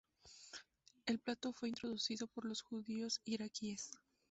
El 1.05 1.19
plato 1.19 1.53
fue 1.53 1.69
introducido 1.69 2.25
por 2.25 2.45
los 2.45 2.63
judíos 2.63 3.21
iraquíes. 3.23 3.91